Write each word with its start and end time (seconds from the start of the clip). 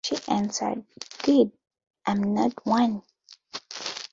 She 0.03 0.17
answered, 0.29 0.83
Good, 1.21 1.51
I'm 2.07 2.33
not 2.33 2.65
one. 2.65 3.03